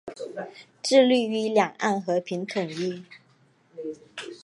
[0.81, 3.03] 致力于两岸和平统一。